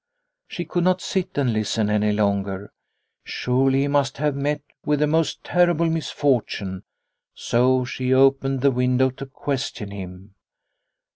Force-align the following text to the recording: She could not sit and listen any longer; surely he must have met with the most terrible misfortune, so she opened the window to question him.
She 0.47 0.65
could 0.65 0.83
not 0.83 0.99
sit 0.99 1.37
and 1.37 1.53
listen 1.53 1.87
any 1.87 2.11
longer; 2.11 2.71
surely 3.23 3.81
he 3.81 3.87
must 3.87 4.17
have 4.17 4.35
met 4.35 4.63
with 4.83 4.99
the 4.99 5.05
most 5.05 5.43
terrible 5.43 5.91
misfortune, 5.91 6.81
so 7.35 7.85
she 7.85 8.11
opened 8.11 8.61
the 8.61 8.71
window 8.71 9.11
to 9.11 9.27
question 9.27 9.91
him. 9.91 10.33